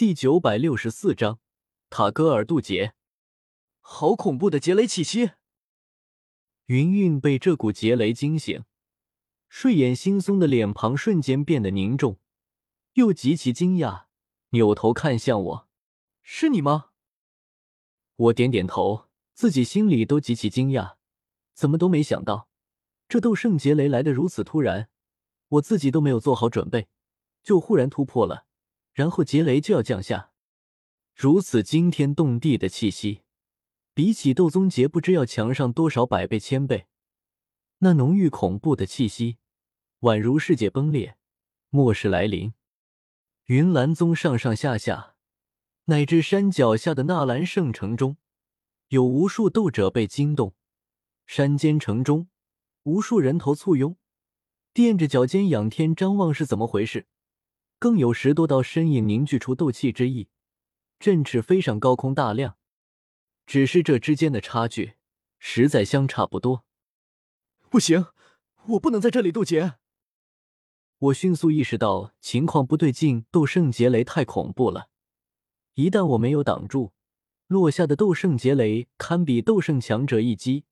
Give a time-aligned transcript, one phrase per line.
[0.00, 1.40] 第九百六十四章
[1.90, 2.94] 塔戈尔渡劫。
[3.80, 5.32] 好恐怖的劫雷气息！
[6.64, 8.64] 云云被这股劫雷惊醒，
[9.50, 12.18] 睡眼惺忪的脸庞瞬间变得凝重，
[12.94, 14.04] 又极其惊讶，
[14.52, 15.68] 扭头看向我
[16.24, 16.92] ：“是你吗？”
[18.16, 20.94] 我点点头，自己心里都极其惊讶，
[21.52, 22.48] 怎么都没想到，
[23.06, 24.88] 这斗圣劫雷来得如此突然，
[25.48, 26.88] 我自己都没有做好准备，
[27.42, 28.46] 就忽然突破了，
[29.00, 30.30] 然后劫雷就要降下，
[31.14, 33.22] 如此惊天动地的气息。
[33.94, 36.86] 比起斗宗劫，不知要强上多少百倍千倍。
[37.78, 39.38] 那浓郁恐怖的气息，
[40.00, 41.16] 宛如世界崩裂，
[41.70, 42.52] 末世来临。
[43.46, 45.14] 云岚宗上上下下，
[45.86, 48.18] 乃至山脚下的纳兰圣城中，
[48.88, 50.54] 有无数斗者被惊动。
[51.26, 52.28] 山间城中，
[52.82, 53.96] 无数人头簇拥，
[54.74, 57.06] 垫着脚尖仰天张望，是怎么回事？
[57.80, 60.28] 更有十多道身影凝聚出斗气之意，
[60.98, 62.58] 振翅飞上高空，大量。
[63.46, 64.92] 只是这之间的差距
[65.38, 66.66] 实在相差不多。
[67.70, 68.08] 不行，
[68.66, 69.76] 我不能在这里渡劫。
[70.98, 74.88] 我迅速意识到情况不对劲，斗圣劫雷太恐怖了，
[75.72, 76.92] 一旦我没有挡住，
[77.46, 80.64] 落下的斗圣劫雷堪比斗圣强者一击，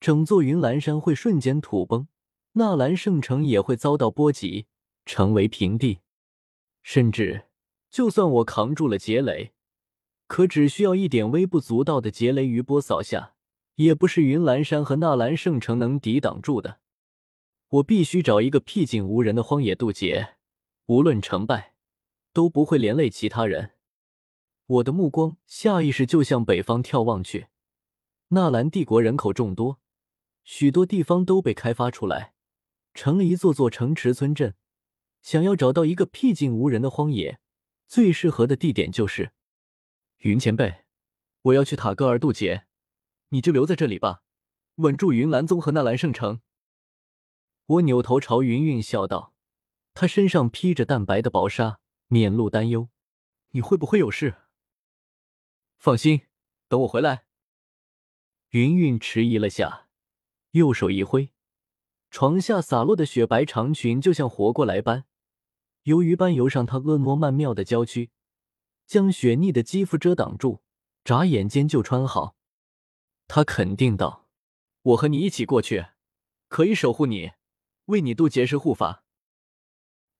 [0.00, 2.08] 整座云岚山会瞬间土崩，
[2.52, 4.64] 纳兰圣城也会遭到波及，
[5.04, 5.98] 成为平地。
[6.92, 7.44] 甚至，
[7.88, 9.52] 就算我扛住了劫雷。
[10.26, 13.36] 可只需要一点微不足道的劫雷余波扫下，
[13.76, 16.80] 也不是云岚山和纳兰圣城能抵挡住的。
[17.68, 20.34] 我必须找一个僻静无人的荒野渡劫，
[20.86, 21.74] 无论成败，
[22.32, 23.70] 都不会连累其他人。
[24.66, 27.46] 我的目光下意识就向北方眺望去。
[28.30, 29.78] 纳兰帝国人口众多，
[30.42, 32.34] 许多地方都被开发出来，
[32.92, 34.56] 成了一座座城池村镇。
[35.22, 37.40] 想要找到一个僻静无人的荒野，
[37.86, 39.32] 最适合的地点就是。
[40.18, 40.84] 云前辈，
[41.42, 42.66] 我要去塔戈尔渡劫，
[43.28, 44.22] 你就留在这里吧，
[44.76, 46.40] 稳住云岚宗和纳兰圣城。
[47.66, 49.34] 我扭头朝云云笑道，
[49.94, 52.88] 他身上披着淡白的薄纱，面露担忧
[53.52, 54.36] ：“你会不会有事？”
[55.78, 56.22] 放心，
[56.68, 57.24] 等我回来。
[58.50, 59.86] 云云迟疑了下，
[60.50, 61.32] 右手一挥，
[62.10, 65.06] 床下洒落的雪白长裙就像活过来般，
[65.84, 68.10] 由于般游上他婀娜曼妙的娇躯。
[68.86, 70.62] 将雪腻的肌肤遮挡住，
[71.04, 72.34] 眨眼间就穿好。
[73.28, 74.26] 他肯定道
[74.82, 75.86] ：“我和你一起过去，
[76.48, 77.30] 可以守护你，
[77.84, 79.04] 为你渡劫时护法。”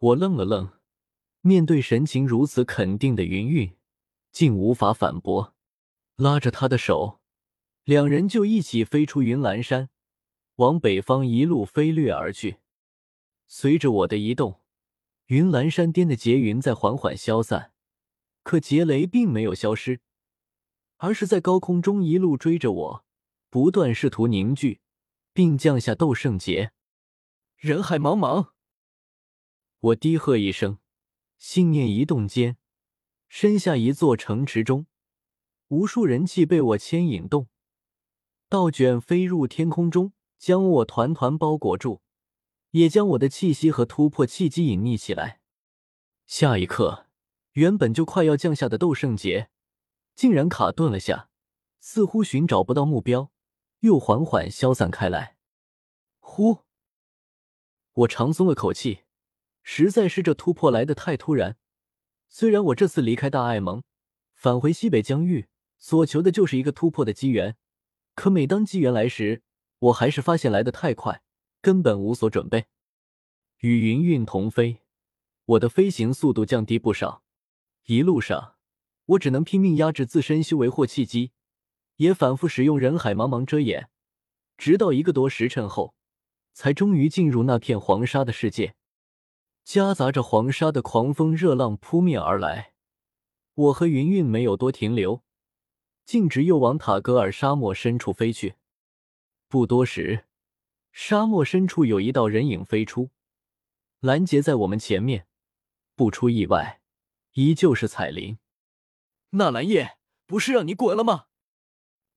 [0.00, 0.72] 我愣了愣，
[1.42, 3.76] 面对神情如此肯定的云云，
[4.32, 5.54] 竟无法反驳，
[6.16, 7.20] 拉着他的手，
[7.84, 9.90] 两人就一起飞出云岚山，
[10.54, 12.60] 往北方一路飞掠而去。
[13.46, 14.62] 随着我的移动，
[15.26, 17.72] 云岚山巅的劫云在缓缓消散。
[18.42, 20.00] 可劫雷并没有消失，
[20.98, 23.04] 而是在高空中一路追着我，
[23.48, 24.82] 不断试图凝聚，
[25.32, 26.72] 并降下斗圣劫。
[27.56, 28.50] 人海茫茫，
[29.80, 30.78] 我低喝一声，
[31.38, 32.58] 信念一动间，
[33.28, 34.86] 身下一座城池中，
[35.68, 37.48] 无数人气被我牵引动，
[38.50, 42.02] 倒卷飞入天空中，将我团团包裹住，
[42.74, 45.40] 也将我的气息和突破契机隐匿起来。
[46.26, 47.06] 下一刻。
[47.54, 49.48] 原本就快要降下的斗圣劫，
[50.16, 51.28] 竟然卡顿了下，
[51.78, 53.30] 似乎寻找不到目标，
[53.78, 55.36] 又缓缓消散开来。
[56.18, 56.64] 呼，
[57.92, 59.04] 我长松了口气，
[59.62, 61.56] 实在是这突破来的太突然。
[62.28, 63.84] 虽然我这次离开大爱盟，
[64.34, 65.46] 返回西北疆域，
[65.78, 67.56] 所求的就是一个突破的机缘，
[68.16, 69.44] 可每当机缘来时，
[69.78, 71.22] 我还是发现来的太快，
[71.64, 72.66] 根本无所准备。
[73.60, 74.82] 与云韵同飞，
[75.46, 77.22] 我的飞行速度降低不少。
[77.86, 78.56] 一路上，
[79.06, 81.32] 我只能拼命压制自身修为或契机，
[81.96, 83.88] 也反复使用人海茫茫遮掩，
[84.58, 85.94] 直到一个多时辰后，
[86.52, 88.74] 才终于进入那片黄沙的世界。
[89.64, 92.74] 夹杂着黄沙的狂风热浪扑面而来，
[93.54, 95.22] 我和云云没有多停留，
[96.04, 98.56] 径直又往塔格尔沙漠深处飞去。
[99.48, 100.26] 不多时，
[100.96, 103.10] 沙漠深处有一道人影飞出，
[103.98, 105.26] 拦截在我们前面。
[105.96, 106.80] 不出意外。
[107.32, 108.38] 依旧是彩铃，
[109.30, 111.26] 纳兰叶，不是让你滚了吗？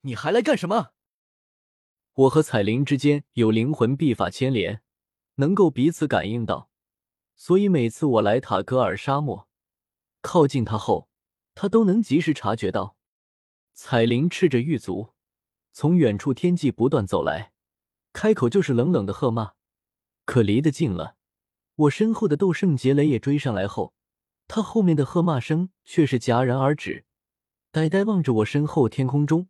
[0.00, 0.90] 你还来干什么？
[2.14, 4.82] 我和彩铃之间有灵魂秘法牵连，
[5.36, 6.68] 能够彼此感应到，
[7.36, 9.48] 所以每次我来塔格尔沙漠，
[10.20, 11.08] 靠近他后，
[11.54, 12.96] 他都能及时察觉到。
[13.72, 15.14] 彩铃赤着玉足，
[15.70, 17.52] 从远处天际不断走来，
[18.14, 19.52] 开口就是冷冷的喝骂。
[20.24, 21.16] 可离得近了，
[21.74, 23.92] 我身后的斗圣劫雷也追上来后。
[24.46, 27.04] 他后面的喝骂声却是戛然而止，
[27.70, 29.48] 呆呆望着我身后天空中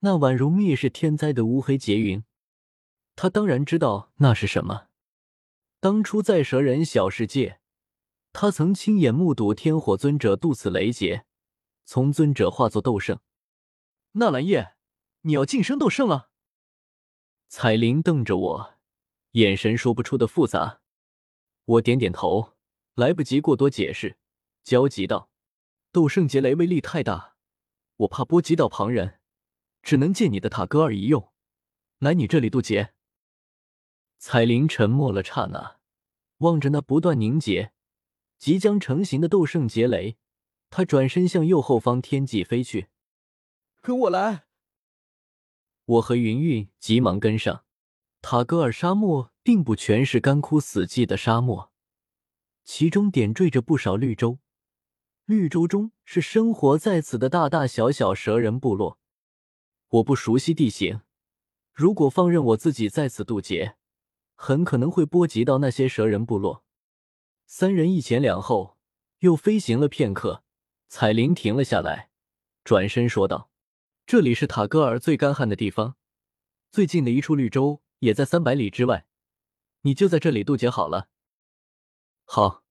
[0.00, 2.22] 那宛如灭世天灾的乌黑劫云。
[3.16, 4.88] 他当然知道那是什么。
[5.80, 7.60] 当初在蛇人小世界，
[8.32, 11.24] 他曾亲眼目睹天火尊者渡此雷劫，
[11.84, 13.20] 从尊者化作斗圣。
[14.12, 14.74] 纳兰叶，
[15.22, 16.30] 你要晋升斗圣了？
[17.56, 18.74] 彩铃瞪着我，
[19.30, 20.80] 眼神说不出的复杂。
[21.64, 22.54] 我点点头，
[22.96, 24.18] 来不及过多解释，
[24.64, 25.30] 焦急道
[25.92, 27.36] ：“斗圣劫雷威力太大，
[27.98, 29.20] 我怕波及到旁人，
[29.84, 31.32] 只能借你的塔戈尔一用，
[32.00, 32.92] 来你这里渡劫。”
[34.18, 35.76] 彩铃沉默了刹那，
[36.38, 37.70] 望着那不断凝结、
[38.36, 40.16] 即将成型的斗圣劫雷，
[40.70, 42.88] 他转身向右后方天际飞去。
[43.80, 44.43] 跟我来！
[45.84, 47.64] 我和云云急忙跟上。
[48.22, 51.70] 塔戈尔沙漠并不全是干枯死寂的沙漠，
[52.64, 54.38] 其中点缀着不少绿洲。
[55.26, 58.98] 绿洲中是生活在此的大大小小蛇人部落。
[59.88, 61.02] 我不熟悉地形，
[61.72, 63.76] 如果放任我自己在此渡劫，
[64.34, 66.64] 很可能会波及到那些蛇人部落。
[67.46, 68.78] 三人一前两后，
[69.18, 70.42] 又飞行了片刻，
[70.88, 72.10] 彩铃停了下来，
[72.64, 73.50] 转身说道。
[74.06, 75.96] 这里是塔戈尔最干旱的地方，
[76.70, 79.06] 最近的一处绿洲也在三百里之外，
[79.80, 81.08] 你就在这里渡劫好了。
[82.24, 82.64] 好，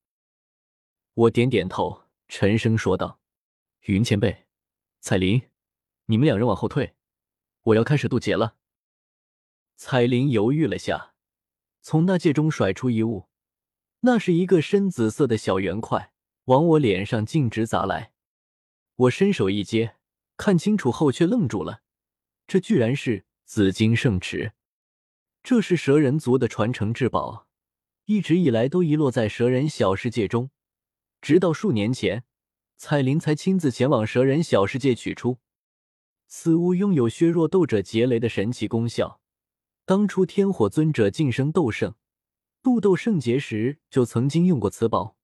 [1.16, 3.20] 我点点头，沉声说道
[3.86, 4.46] ：“云前辈，
[5.00, 5.50] 彩铃，
[6.06, 6.94] 你们两人往后退，
[7.64, 8.58] 我要开始渡劫了。”
[9.76, 11.16] 彩铃犹豫了下，
[11.82, 13.28] 从那戒中甩出一物，
[14.02, 16.14] 那是一个深紫色的小圆块，
[16.46, 18.14] 往我脸上径直砸来。
[18.96, 19.96] 我伸手一接。
[20.38, 21.82] 看清楚后，却愣住了。
[22.48, 24.54] 这居然是紫金圣池，
[25.42, 27.48] 这是蛇人族的传承至宝，
[28.06, 30.50] 一直以来都遗落在蛇人小世界中，
[31.22, 32.26] 直到数年前，
[32.76, 35.40] 彩铃才亲自前往蛇人小世界取出。
[36.28, 39.22] 此物拥有削弱斗者劫雷的神奇功效，
[39.86, 41.96] 当初天火尊者晋升斗圣、
[42.62, 45.16] 渡斗圣劫时，就曾经用过此宝。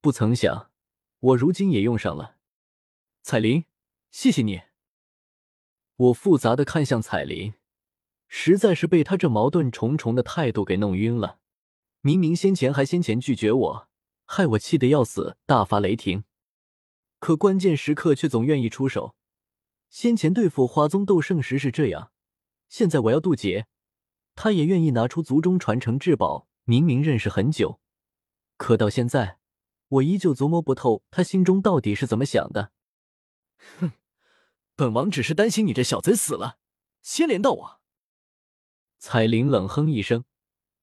[0.00, 0.70] 不曾想，
[1.18, 2.36] 我如今也用上了，
[3.22, 3.64] 彩铃。
[4.10, 4.62] 谢谢你。
[5.96, 7.54] 我复杂的看向彩铃，
[8.26, 11.38] 实在是被他这矛盾重重的态度给弄晕了。
[12.00, 13.88] 明明先前还先前拒绝我，
[14.24, 16.24] 害我气得要死，大发雷霆，
[17.18, 19.14] 可关键时刻却总愿意出手。
[19.90, 22.10] 先前对付花宗斗圣时是这样，
[22.68, 23.66] 现在我要渡劫，
[24.34, 26.48] 他也愿意拿出族中传承至宝。
[26.64, 27.80] 明明认识很久，
[28.56, 29.38] 可到现在，
[29.88, 32.72] 我依旧琢磨不透他心中到底是怎么想的。
[33.78, 33.92] 哼。
[34.80, 36.56] 本王只是担心你这小贼死了，
[37.02, 37.80] 牵连到我。
[38.98, 40.24] 彩铃冷哼一声，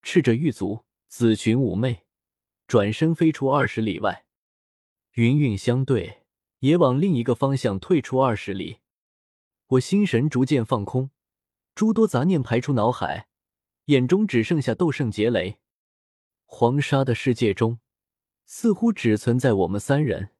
[0.02, 2.06] 赤着玉足，紫裙妩媚，
[2.68, 4.24] 转身飞出二十里外。
[5.14, 6.22] 云韵相对，
[6.60, 8.78] 也往另一个方向退出二十里。
[9.66, 11.10] 我心神逐渐放空，
[11.74, 13.26] 诸多杂念排出脑海，
[13.86, 15.58] 眼中只剩下斗圣劫雷。
[16.44, 17.80] 黄沙的世界中，
[18.46, 20.30] 似乎只存在我们三人。